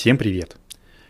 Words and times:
Всем 0.00 0.16
привет! 0.16 0.56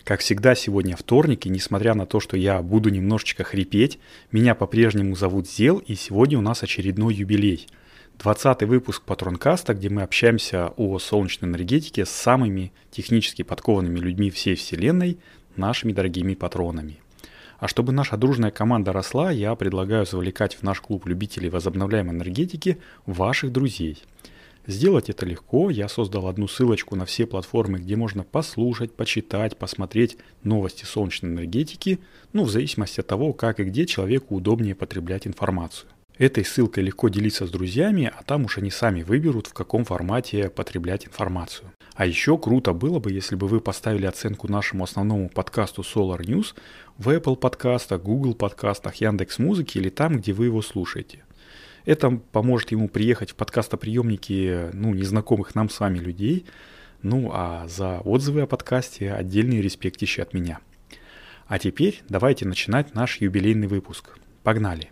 Как 0.02 0.18
всегда, 0.18 0.56
сегодня 0.56 0.96
вторник, 0.96 1.46
и 1.46 1.48
несмотря 1.48 1.95
на 1.95 2.06
то, 2.06 2.18
что 2.18 2.37
я 2.37 2.61
буду 2.61 2.88
немножечко 2.88 3.45
хрипеть, 3.45 4.00
меня 4.32 4.56
по-прежнему 4.56 5.14
зовут 5.14 5.48
Зел, 5.48 5.79
и 5.79 5.95
сегодня 5.95 6.36
у 6.38 6.40
нас 6.40 6.64
очередной 6.64 7.14
юбилей. 7.14 7.68
20 8.18 8.64
выпуск 8.64 9.04
Патронкаста, 9.04 9.75
где 9.75 9.90
мы 9.90 10.03
общаемся 10.03 10.72
о 10.76 10.98
солнечной 10.98 11.48
энергетике 11.48 12.04
с 12.04 12.11
самыми 12.11 12.72
технически 12.90 13.43
подкованными 13.43 14.00
людьми 14.00 14.29
всей 14.29 14.57
Вселенной, 14.57 15.20
нашими 15.54 15.93
дорогими 15.93 16.34
патронами. 16.34 16.98
А 17.61 17.68
чтобы 17.68 17.93
наша 17.93 18.16
дружная 18.16 18.50
команда 18.50 18.93
росла, 18.93 19.30
я 19.30 19.54
предлагаю 19.54 20.04
завлекать 20.04 20.57
в 20.57 20.64
наш 20.64 20.80
клуб 20.80 21.07
любителей 21.07 21.48
возобновляемой 21.48 22.16
энергетики 22.16 22.79
ваших 23.07 23.52
друзей– 23.52 24.02
Сделать 24.66 25.11
это 25.11 25.27
легко. 25.27 25.71
Я 25.71 25.89
создал 25.89 26.29
одну 26.29 26.46
ссылочку 26.46 26.96
на 26.96 27.07
все 27.07 27.26
платформы, 27.26 27.79
где 27.79 27.96
можно 27.96 28.22
послушать, 28.22 28.93
почитать, 28.93 29.57
посмотреть 29.57 30.18
новости 30.43 30.85
солнечной 30.85 31.32
энергетики, 31.32 31.98
ну, 32.33 32.44
в 32.44 32.50
зависимости 32.50 33.00
от 33.00 33.06
того, 33.06 33.33
как 33.33 33.61
и 33.61 33.64
где 33.64 33.86
человеку 33.86 34.36
удобнее 34.36 34.75
потреблять 34.75 35.27
информацию. 35.27 35.91
Этой 36.19 36.44
ссылкой 36.44 36.84
легко 36.84 37.08
делиться 37.08 37.47
с 37.47 37.50
друзьями, 37.50 38.12
а 38.14 38.22
там 38.22 38.44
уж 38.44 38.58
они 38.58 38.70
сами 38.70 39.02
выберут, 39.02 39.47
в 39.47 39.55
каком 39.55 39.86
формате 39.86 40.50
потреблять 40.50 41.06
информацию. 41.06 41.72
А 41.94 42.05
еще 42.05 42.36
круто 42.36 42.74
было 42.74 42.98
бы, 42.98 43.11
если 43.11 43.36
бы 43.36 43.48
вы 43.48 43.61
поставили 43.61 44.05
оценку 44.05 44.47
нашему 44.47 44.84
основному 44.84 45.30
подкасту 45.30 45.80
Solar 45.80 46.20
News 46.20 46.55
в 46.98 47.08
Apple 47.08 47.36
подкастах, 47.36 48.02
Google 48.02 48.34
подкастах, 48.34 48.97
Яндекс 48.97 49.38
Музыки 49.38 49.78
или 49.78 49.88
там, 49.88 50.19
где 50.19 50.34
вы 50.34 50.44
его 50.47 50.61
слушаете. 50.61 51.24
Это 51.84 52.11
поможет 52.11 52.70
ему 52.72 52.89
приехать 52.89 53.30
в 53.30 53.34
подкастоприемники 53.34 54.70
ну, 54.72 54.94
незнакомых 54.94 55.55
нам 55.55 55.69
с 55.70 55.80
вами 55.80 55.98
людей. 55.98 56.47
Ну 57.02 57.30
а 57.33 57.66
за 57.68 58.00
отзывы 58.00 58.42
о 58.42 58.46
подкасте 58.46 59.12
отдельный 59.12 59.60
респектище 59.60 60.22
от 60.22 60.34
меня. 60.34 60.58
А 61.46 61.58
теперь 61.58 62.02
давайте 62.08 62.46
начинать 62.46 62.94
наш 62.94 63.20
юбилейный 63.20 63.66
выпуск. 63.66 64.18
Погнали! 64.42 64.90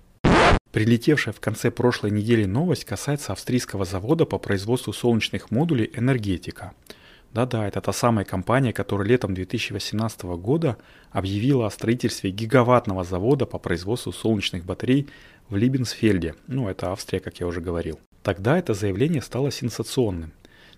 Прилетевшая 0.73 1.33
в 1.33 1.41
конце 1.41 1.71
прошлой 1.71 2.11
недели 2.11 2.45
новость 2.45 2.85
касается 2.85 3.33
австрийского 3.33 3.85
завода 3.85 4.27
по 4.27 4.39
производству 4.39 4.93
солнечных 4.93 5.51
модулей 5.51 5.91
«Энергетика». 5.95 6.73
Да-да, 7.33 7.67
это 7.69 7.81
та 7.81 7.93
самая 7.93 8.25
компания, 8.25 8.73
которая 8.73 9.07
летом 9.07 9.35
2018 9.35 10.23
года 10.23 10.79
объявила 11.11 11.67
о 11.67 11.71
строительстве 11.71 12.31
гигаваттного 12.31 13.05
завода 13.05 13.45
по 13.45 13.59
производству 13.59 14.13
солнечных 14.13 14.65
батарей 14.65 15.09
в 15.49 15.57
Либенсфельде, 15.57 16.35
ну 16.47 16.69
это 16.69 16.93
Австрия, 16.93 17.21
как 17.21 17.41
я 17.41 17.47
уже 17.47 17.61
говорил. 17.61 17.99
Тогда 18.23 18.59
это 18.59 18.75
заявление 18.75 19.23
стало 19.23 19.51
сенсационным. 19.51 20.33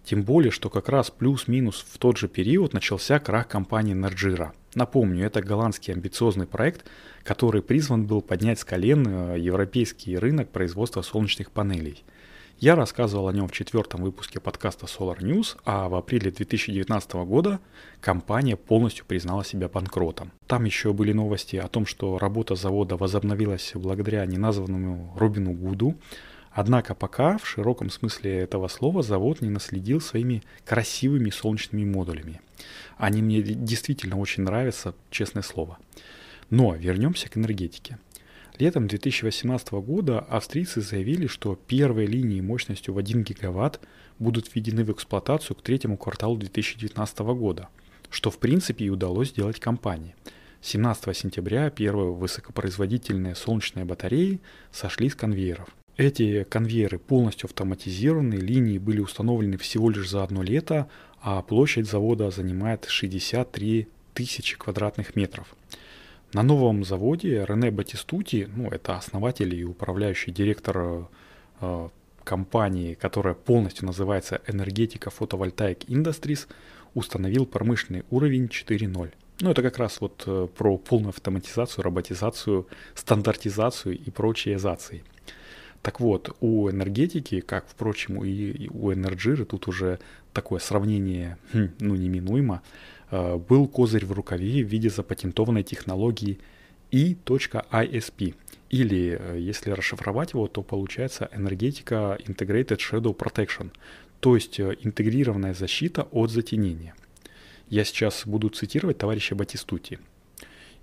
Тем 0.04 0.22
более, 0.22 0.50
что 0.50 0.70
как 0.70 0.88
раз 0.88 1.10
плюс-минус 1.10 1.84
в 1.88 1.98
тот 1.98 2.16
же 2.16 2.28
период 2.28 2.72
начался 2.72 3.18
крах 3.18 3.48
компании 3.48 3.92
Нарджира. 3.92 4.52
Напомню, 4.74 5.26
это 5.26 5.42
голландский 5.42 5.92
амбициозный 5.92 6.46
проект, 6.46 6.86
который 7.22 7.62
призван 7.62 8.06
был 8.06 8.22
поднять 8.22 8.60
с 8.60 8.64
колен 8.64 9.06
э, 9.06 9.38
европейский 9.38 10.16
рынок 10.16 10.48
производства 10.50 11.02
солнечных 11.02 11.50
панелей. 11.50 12.02
Я 12.61 12.75
рассказывал 12.75 13.28
о 13.28 13.33
нем 13.33 13.48
в 13.48 13.53
четвертом 13.53 14.03
выпуске 14.03 14.39
подкаста 14.39 14.84
Solar 14.84 15.20
News, 15.20 15.56
а 15.64 15.89
в 15.89 15.94
апреле 15.94 16.30
2019 16.30 17.12
года 17.25 17.58
компания 18.03 18.55
полностью 18.55 19.06
признала 19.06 19.47
себя 19.47 19.70
банкротом. 19.70 20.30
Там 20.47 20.66
еще 20.66 20.92
были 20.92 21.14
новости 21.14 21.56
о 21.56 21.69
том, 21.69 21.86
что 21.86 22.19
работа 22.19 22.56
завода 22.56 22.98
возобновилась 22.98 23.72
благодаря 23.75 24.27
неназванному 24.27 25.16
Робину 25.16 25.53
Гуду, 25.53 25.97
Однако 26.53 26.94
пока 26.97 27.38
в 27.38 27.47
широком 27.47 27.91
смысле 27.91 28.41
этого 28.41 28.66
слова 28.66 29.03
завод 29.05 29.41
не 29.41 29.48
наследил 29.48 30.00
своими 30.00 30.42
красивыми 30.66 31.31
солнечными 31.31 31.84
модулями. 31.84 32.41
Они 32.98 33.22
мне 33.22 33.41
действительно 33.41 34.19
очень 34.19 34.42
нравятся, 34.42 34.97
честное 35.11 35.44
слово. 35.44 35.78
Но 36.50 36.75
вернемся 36.75 37.31
к 37.31 37.37
энергетике. 37.37 37.99
Летом 38.59 38.88
2018 38.88 39.72
года 39.72 40.21
австрийцы 40.21 40.81
заявили, 40.81 41.27
что 41.27 41.59
первые 41.66 42.06
линии 42.06 42.41
мощностью 42.41 42.94
в 42.94 42.99
1 42.99 43.22
гигаватт 43.22 43.81
будут 44.19 44.55
введены 44.55 44.84
в 44.84 44.93
эксплуатацию 44.93 45.56
к 45.56 45.62
третьему 45.62 45.97
кварталу 45.97 46.37
2019 46.37 47.19
года, 47.21 47.69
что 48.11 48.31
в 48.31 48.38
принципе 48.38 48.84
и 48.84 48.91
удалось 48.91 49.31
сделать 49.31 49.61
компании. 49.61 50.15
17 50.62 51.16
сентября 51.16 51.71
первые 51.71 52.12
высокопроизводительные 52.12 53.34
солнечные 53.34 53.87
батареи 53.87 54.41
сошли 54.72 55.09
с 55.09 55.15
конвейеров. 55.15 55.69
Эти 55.97 56.44
конвейеры 56.44 56.99
полностью 56.99 57.47
автоматизированы, 57.47 58.34
линии 58.34 58.78
были 58.78 59.00
установлены 59.00 59.59
всего 59.59 59.91
лишь 59.91 60.09
за 60.09 60.22
одно 60.22 60.43
лето, 60.43 60.88
а 61.21 61.43
площадь 61.43 61.88
завода 61.88 62.31
занимает 62.31 62.87
63 62.87 63.88
тысячи 64.15 64.56
квадратных 64.56 65.17
метров. 65.17 65.55
На 66.32 66.42
новом 66.44 66.84
заводе 66.84 67.44
Рене 67.44 67.72
Батистути, 67.72 68.48
ну 68.54 68.68
это 68.68 68.96
основатель 68.96 69.52
и 69.52 69.64
управляющий 69.64 70.30
директор 70.30 71.08
э, 71.60 71.88
компании, 72.22 72.94
которая 72.94 73.34
полностью 73.34 73.86
называется 73.86 74.40
Энергетика 74.46 75.10
Фотовольтаик 75.10 75.84
Industries, 75.88 76.46
установил 76.94 77.46
промышленный 77.46 78.04
уровень 78.10 78.44
4.0. 78.44 79.12
Ну, 79.40 79.50
это 79.50 79.62
как 79.62 79.78
раз 79.78 80.00
вот 80.00 80.22
э, 80.26 80.46
про 80.56 80.78
полную 80.78 81.08
автоматизацию, 81.08 81.82
роботизацию, 81.82 82.69
стандартизацию 82.94 83.98
и 83.98 84.10
прочие 84.10 84.54
азации. 84.54 85.02
Так 85.82 85.98
вот, 85.98 86.36
у 86.40 86.70
энергетики, 86.70 87.40
как, 87.40 87.66
впрочем, 87.66 88.22
и 88.22 88.69
у 88.69 88.92
энерджиры, 88.92 89.44
тут 89.44 89.66
уже 89.66 89.98
такое 90.32 90.60
сравнение, 90.60 91.38
хм, 91.52 91.70
ну, 91.80 91.96
неминуемо, 91.96 92.62
был 93.10 93.66
козырь 93.66 94.06
в 94.06 94.12
рукаве 94.12 94.65
в 94.65 94.69
виде 94.69 94.88
запатентованной 94.88 95.62
технологии 95.62 96.38
E.ISP. 96.93 98.34
Или, 98.71 99.19
э, 99.21 99.38
если 99.38 99.71
расшифровать 99.71 100.32
его, 100.32 100.47
то 100.47 100.62
получается 100.62 101.28
энергетика 101.32 102.19
Integrated 102.25 102.78
Shadow 102.78 103.16
Protection, 103.16 103.70
то 104.20 104.34
есть 104.37 104.60
э, 104.60 104.76
интегрированная 104.82 105.54
защита 105.54 106.03
от 106.12 106.31
затенения. 106.31 106.94
Я 107.69 107.84
сейчас 107.84 108.22
буду 108.26 108.49
цитировать 108.49 108.99
товарища 108.99 109.34
Батистути. 109.34 109.99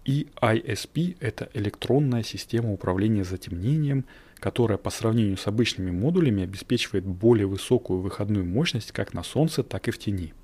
EISP– 0.06 1.18
это 1.20 1.50
электронная 1.54 2.24
система 2.24 2.72
управления 2.72 3.26
затемнением, 3.26 4.06
которая 4.40 4.78
по 4.78 4.90
сравнению 4.90 5.38
с 5.38 5.48
обычными 5.48 5.92
модулями 5.92 6.44
обеспечивает 6.44 7.06
более 7.06 7.48
высокую 7.48 8.00
выходную 8.00 8.46
мощность 8.46 8.94
как 8.94 9.14
на 9.14 9.24
солнце, 9.24 9.64
так 9.64 9.88
и 9.88 9.92
в 9.92 9.98
тени– 9.98 10.34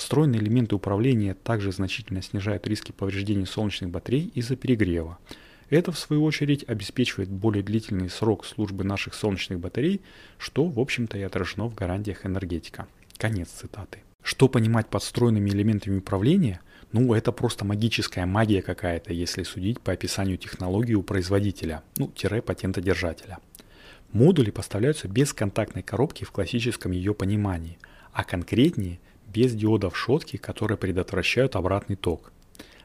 Встроенные 0.00 0.40
элементы 0.40 0.74
управления 0.76 1.34
также 1.34 1.72
значительно 1.72 2.22
снижают 2.22 2.66
риски 2.66 2.90
повреждений 2.90 3.44
солнечных 3.44 3.90
батарей 3.90 4.32
из-за 4.34 4.56
перегрева. 4.56 5.18
Это, 5.68 5.92
в 5.92 5.98
свою 5.98 6.24
очередь, 6.24 6.64
обеспечивает 6.66 7.28
более 7.28 7.62
длительный 7.62 8.08
срок 8.08 8.46
службы 8.46 8.82
наших 8.82 9.12
солнечных 9.12 9.60
батарей, 9.60 10.00
что, 10.38 10.64
в 10.64 10.80
общем-то, 10.80 11.18
и 11.18 11.22
отражено 11.22 11.66
в 11.66 11.74
гарантиях 11.74 12.24
энергетика. 12.24 12.88
Конец 13.18 13.50
цитаты. 13.50 13.98
Что 14.22 14.48
понимать 14.48 14.86
под 14.86 15.02
встроенными 15.02 15.50
элементами 15.50 15.98
управления? 15.98 16.62
Ну, 16.92 17.12
это 17.12 17.30
просто 17.30 17.66
магическая 17.66 18.24
магия 18.24 18.62
какая-то, 18.62 19.12
если 19.12 19.42
судить 19.42 19.80
по 19.80 19.92
описанию 19.92 20.38
технологии 20.38 20.94
у 20.94 21.02
производителя, 21.02 21.82
ну, 21.98 22.08
тире 22.08 22.40
патентодержателя. 22.40 23.36
Модули 24.12 24.50
поставляются 24.50 25.08
без 25.08 25.34
контактной 25.34 25.82
коробки 25.82 26.24
в 26.24 26.30
классическом 26.30 26.92
ее 26.92 27.12
понимании, 27.12 27.78
а 28.14 28.24
конкретнее– 28.24 28.98
без 29.32 29.54
диодов 29.54 29.96
шотки, 29.96 30.36
которые 30.36 30.78
предотвращают 30.78 31.56
обратный 31.56 31.96
ток. 31.96 32.32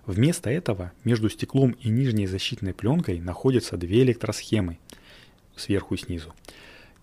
Вместо 0.06 0.50
этого 0.50 0.92
между 1.04 1.30
стеклом 1.30 1.72
и 1.82 1.90
нижней 1.90 2.28
защитной 2.28 2.74
пленкой 2.74 3.20
находятся 3.20 3.78
две 3.78 4.04
электросхемы 4.04 4.78
сверху 5.56 5.96
и 5.96 5.98
снизу. 5.98 6.34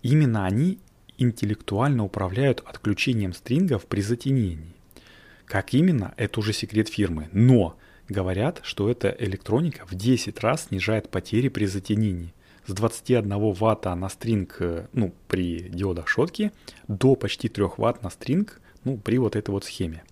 Именно 0.01 0.45
они 0.45 0.79
интеллектуально 1.17 2.03
управляют 2.03 2.61
отключением 2.65 3.33
стрингов 3.33 3.85
при 3.85 4.01
затенении. 4.01 4.73
Как 5.45 5.73
именно, 5.73 6.13
это 6.17 6.39
уже 6.39 6.53
секрет 6.53 6.87
фирмы, 6.87 7.29
но 7.31 7.77
говорят, 8.09 8.61
что 8.63 8.89
эта 8.89 9.15
электроника 9.19 9.85
в 9.85 9.95
10 9.95 10.39
раз 10.39 10.65
снижает 10.65 11.09
потери 11.09 11.49
при 11.49 11.65
затенении 11.65 12.33
с 12.65 12.73
21 12.73 13.53
ватта 13.53 13.93
на 13.95 14.09
стринг 14.09 14.59
ну, 14.93 15.13
при 15.27 15.59
диодах 15.69 16.07
шотки 16.07 16.51
до 16.87 17.15
почти 17.15 17.49
3 17.49 17.65
ватт 17.77 18.01
на 18.03 18.09
стринг 18.09 18.61
ну, 18.83 18.97
при 18.97 19.17
вот 19.17 19.35
этой 19.35 19.51
вот 19.51 19.65
схеме. 19.65 20.03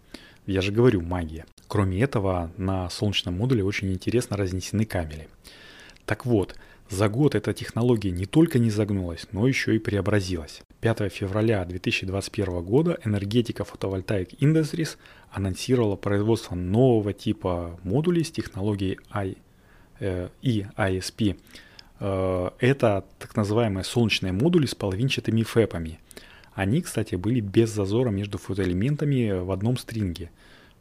Я 0.45 0.61
же 0.61 0.71
говорю, 0.71 1.01
магия. 1.01 1.45
Кроме 1.67 2.01
этого, 2.01 2.51
на 2.57 2.89
солнечном 2.89 3.37
модуле 3.37 3.63
очень 3.63 3.91
интересно 3.91 4.37
разнесены 4.37 4.85
кабели. 4.85 5.29
Так 6.05 6.25
вот, 6.25 6.55
за 6.89 7.07
год 7.07 7.35
эта 7.35 7.53
технология 7.53 8.11
не 8.11 8.25
только 8.25 8.59
не 8.59 8.69
загнулась, 8.69 9.27
но 9.31 9.47
еще 9.47 9.75
и 9.75 9.79
преобразилась. 9.79 10.61
5 10.81 11.11
февраля 11.11 11.63
2021 11.63 12.61
года 12.63 12.99
энергетика 13.05 13.63
Photovoltaic 13.63 14.37
Industries 14.39 14.97
анонсировала 15.31 15.95
производство 15.95 16.55
нового 16.55 17.13
типа 17.13 17.79
модулей 17.83 18.25
с 18.25 18.31
технологией 18.31 18.99
I, 19.09 19.37
э, 19.99 20.27
EISP. 20.41 21.39
Э, 21.99 22.49
это 22.59 23.05
так 23.19 23.35
называемые 23.37 23.85
солнечные 23.85 24.33
модули 24.33 24.65
с 24.65 24.75
половинчатыми 24.75 25.43
фэпами– 25.43 25.99
они, 26.53 26.81
кстати, 26.81 27.15
были 27.15 27.39
без 27.39 27.69
зазора 27.69 28.09
между 28.09 28.37
фотоэлементами 28.37 29.39
в 29.39 29.51
одном 29.51 29.77
стринге. 29.77 30.31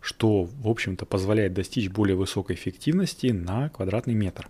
что, 0.02 0.44
в 0.44 0.66
общем-то, 0.66 1.04
позволяет 1.04 1.52
достичь 1.52 1.90
более 1.90 2.16
высокой 2.16 2.56
эффективности 2.56 3.26
на 3.26 3.68
квадратный 3.68 4.14
метр. 4.14 4.48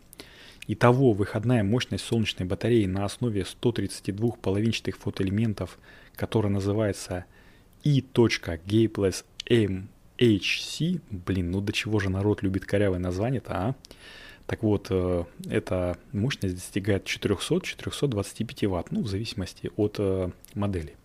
Итого, 0.69 1.13
выходная 1.13 1.65
мощность 1.65 2.05
солнечной 2.05 2.47
батареи 2.47 2.87
на 2.87 3.05
основе 3.05 3.45
132 3.45 4.31
половинчатых 4.41 4.97
фотоэлементов, 4.97 5.81
которая 6.15 6.53
называется 6.53 7.25
E.Gapeless 7.83 9.25
MHC, 9.47 11.01
блин, 11.11 11.51
ну 11.51 11.61
до 11.61 11.73
чего 11.73 11.99
же 11.99 12.11
народ 12.11 12.43
любит 12.43 12.65
корявое 12.65 13.01
название-то, 13.01 13.53
а? 13.53 13.75
Так 14.47 14.63
вот, 14.63 14.87
э, 14.91 15.25
эта 15.49 15.97
мощность 16.13 16.57
достигает 16.57 17.05
400-425 17.07 18.69
Вт, 18.69 18.91
ну, 18.91 19.03
в 19.03 19.09
зависимости 19.09 19.71
от 19.77 19.97
э, 19.99 20.31
модели. 20.55 20.97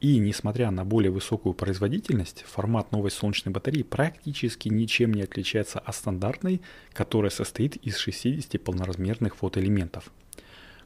И 0.00 0.18
несмотря 0.18 0.70
на 0.70 0.84
более 0.84 1.10
высокую 1.10 1.54
производительность, 1.54 2.44
формат 2.46 2.92
новой 2.92 3.10
солнечной 3.10 3.52
батареи 3.52 3.82
практически 3.82 4.68
ничем 4.68 5.12
не 5.12 5.22
отличается 5.22 5.80
от 5.80 5.94
стандартной, 5.94 6.60
которая 6.92 7.30
состоит 7.30 7.76
из 7.76 7.96
60 7.96 8.62
полноразмерных 8.62 9.36
фотоэлементов. 9.36 10.12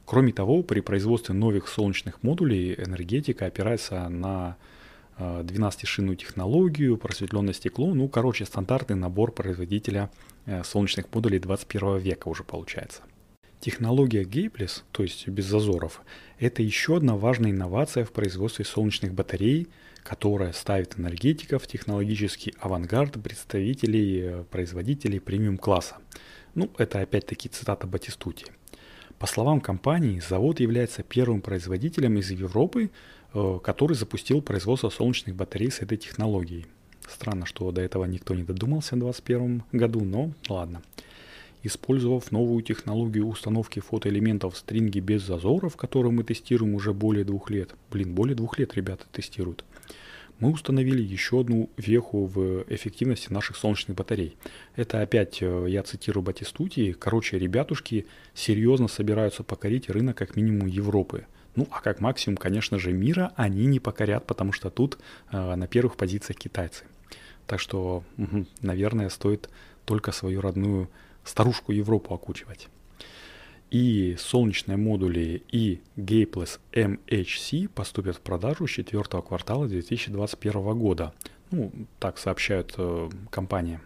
Кроме 0.05 0.33
того, 0.33 0.63
при 0.63 0.79
производстве 0.81 1.35
новых 1.35 1.67
солнечных 1.67 2.23
модулей 2.23 2.73
энергетика 2.73 3.45
опирается 3.45 4.09
на 4.09 4.57
12-шинную 5.19 6.15
э, 6.15 6.17
технологию, 6.17 6.97
просветленное 6.97 7.53
стекло, 7.53 7.93
ну, 7.93 8.07
короче, 8.09 8.45
стандартный 8.45 8.95
набор 8.95 9.31
производителя 9.31 10.09
э, 10.45 10.63
солнечных 10.63 11.05
модулей 11.13 11.37
21 11.39 11.99
века 11.99 12.27
уже 12.27 12.43
получается. 12.43 13.03
Технология 13.63 14.23
Gapeless, 14.23 14.81
то 14.91 15.03
есть 15.03 15.25
без 15.29 15.45
зазоров, 15.45 16.01
это 16.37 16.61
еще 16.61 16.97
одна 16.97 17.15
важная 17.15 17.51
инновация 17.51 18.03
в 18.03 18.11
производстве 18.11 18.65
солнечных 18.65 19.13
батарей, 19.13 19.69
которая 20.03 20.51
ставит 20.51 20.99
энергетиков 20.99 21.63
в 21.63 21.67
технологический 21.67 22.53
авангард 22.59 23.23
представителей 23.23 24.19
э, 24.21 24.43
производителей 24.51 25.21
премиум-класса. 25.21 25.95
Ну, 26.55 26.71
это 26.77 26.99
опять-таки 26.99 27.47
цитата 27.47 27.87
Батистути. 27.87 28.47
По 29.17 29.27
словам 29.27 29.61
компании, 29.61 30.19
завод 30.19 30.59
является 30.59 31.01
первым 31.01 31.39
производителем 31.39 32.17
из 32.17 32.31
Европы, 32.31 32.91
э, 33.33 33.59
который 33.63 33.95
запустил 33.95 34.41
производство 34.41 34.89
солнечных 34.89 35.37
батарей 35.37 35.71
с 35.71 35.79
этой 35.79 35.97
технологией. 35.97 36.65
Странно, 37.07 37.45
что 37.45 37.71
до 37.71 37.79
этого 37.79 38.03
никто 38.03 38.35
не 38.35 38.43
додумался 38.43 38.97
в 38.97 38.99
2021 38.99 39.63
году, 39.71 40.03
но 40.03 40.33
ладно. 40.49 40.81
Использовав 41.65 42.29
новую 42.31 42.61
технологию 42.61 43.25
установки 43.25 43.79
фотоэлементов 43.79 44.53
в 44.53 44.57
стринге 44.57 44.99
без 44.99 45.23
зазоров, 45.23 45.77
которую 45.77 46.11
мы 46.11 46.25
тестируем 46.25 46.75
уже 46.75 46.93
более 46.93 47.23
двух 47.23 47.49
лет, 47.49 47.73
блин, 47.89 48.13
более 48.13 48.35
двух 48.35 48.59
лет 48.59 48.75
ребята 48.75 49.05
тестируют, 49.13 49.63
мы 50.39 50.51
установили 50.51 51.01
еще 51.01 51.39
одну 51.39 51.69
веху 51.77 52.25
в 52.25 52.65
эффективности 52.67 53.31
наших 53.31 53.55
солнечных 53.55 53.95
батарей. 53.95 54.35
Это 54.75 55.01
опять, 55.01 55.37
э, 55.41 55.65
я 55.69 55.83
цитирую 55.83 56.21
Батистути, 56.21 56.91
короче, 56.91 57.39
ребятушки 57.39 58.07
серьезно 58.33 58.89
собираются 58.89 59.43
покорить 59.43 59.89
рынок 59.89 60.17
как 60.17 60.35
минимум 60.35 60.67
Европы. 60.67 61.27
Ну, 61.55 61.65
а 61.71 61.79
как 61.79 62.01
максимум, 62.01 62.35
конечно 62.35 62.77
же, 62.77 62.91
мира 62.91 63.31
они 63.37 63.67
не 63.67 63.79
покорят, 63.79 64.25
потому 64.25 64.51
что 64.51 64.69
тут 64.69 64.97
э, 65.31 65.55
на 65.55 65.67
первых 65.67 65.95
позициях 65.95 66.37
китайцы. 66.37 66.83
Так 67.47 67.61
что, 67.61 68.03
угу, 68.17 68.47
наверное, 68.61 69.07
стоит 69.07 69.49
только 69.85 70.11
свою 70.11 70.41
родную 70.41 70.89
старушку 71.23 71.71
Европу 71.71 72.13
окучивать. 72.13 72.69
И 73.71 74.15
солнечные 74.19 74.77
модули 74.77 75.41
и 75.51 75.81
Gapeless 75.97 76.59
MHC 76.73 77.67
поступят 77.69 78.17
в 78.17 78.21
продажу 78.21 78.67
с 78.67 78.71
четвертого 78.71 79.21
квартала 79.21 79.67
2021 79.67 80.77
года. 80.77 81.13
Ну, 81.49 81.71
так 81.99 82.19
сообщают 82.19 82.75
э, 82.77 83.09
компания. 83.31 83.81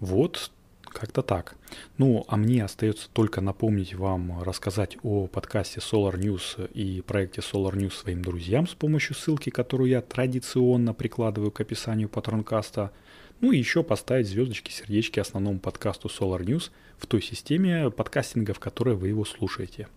Вот 0.00 0.50
как-то 0.84 1.22
так. 1.22 1.56
Ну, 1.96 2.24
а 2.28 2.36
мне 2.36 2.62
остается 2.62 3.08
только 3.10 3.40
напомнить 3.40 3.94
вам 3.94 4.42
рассказать 4.42 4.98
о 5.02 5.28
подкасте 5.28 5.80
Solar 5.80 6.18
News 6.18 6.70
и 6.72 7.00
проекте 7.00 7.40
Solar 7.40 7.74
News 7.74 7.92
своим 7.92 8.22
друзьям 8.22 8.66
с 8.66 8.74
помощью 8.74 9.14
ссылки, 9.14 9.48
которую 9.48 9.88
я 9.88 10.02
традиционно 10.02 10.92
прикладываю 10.92 11.50
к 11.50 11.60
описанию 11.60 12.10
патронкаста– 12.10 12.92
ну 13.40 13.52
и 13.52 13.58
еще 13.58 13.82
поставить 13.82 14.28
звездочки, 14.28 14.70
сердечки 14.70 15.20
основному 15.20 15.58
подкасту 15.58 16.08
Solar 16.08 16.42
News 16.42 16.70
в 16.98 17.06
той 17.06 17.20
системе 17.20 17.90
подкастинга, 17.90 18.54
в 18.54 18.60
которой 18.60 18.94
вы 18.94 19.08
его 19.08 19.24
слушаете. 19.24 19.88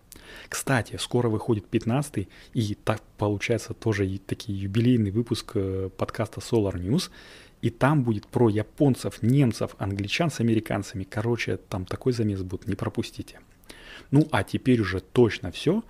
Кстати, 0.48 0.96
скоро 0.96 1.28
выходит 1.28 1.66
15 1.66 2.28
и 2.54 2.74
так 2.74 3.02
получается 3.16 3.74
тоже 3.74 4.06
и 4.06 4.18
такие 4.18 4.60
юбилейный 4.60 5.10
выпуск 5.10 5.52
э, 5.54 5.88
подкаста 5.96 6.40
Solar 6.40 6.74
News. 6.74 7.10
И 7.62 7.68
там 7.70 8.04
будет 8.04 8.26
про 8.26 8.48
японцев, 8.48 9.22
немцев, 9.22 9.74
англичан 9.78 10.30
с 10.30 10.40
американцами. 10.40 11.04
Короче, 11.04 11.56
там 11.56 11.84
такой 11.84 12.12
замес 12.12 12.42
будет, 12.42 12.66
не 12.66 12.74
пропустите. 12.74 13.40
Ну 14.10 14.26
а 14.30 14.44
теперь 14.44 14.80
уже 14.80 15.00
точно 15.00 15.52
все. 15.52 15.82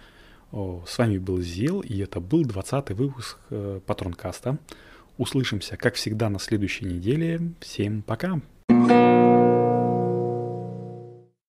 С 0.52 0.98
вами 0.98 1.18
был 1.18 1.40
Зел, 1.40 1.80
и 1.80 1.98
это 1.98 2.18
был 2.18 2.44
20 2.44 2.90
выпуск 2.90 3.38
э, 3.50 3.80
Патронкаста. 3.86 4.58
Услышимся, 5.20 5.76
как 5.76 5.96
всегда, 5.96 6.30
на 6.30 6.38
следующей 6.38 6.86
неделе. 6.86 7.52
Всем 7.60 8.00
пока! 8.00 8.40
thank 8.70 8.90
you 8.90 9.39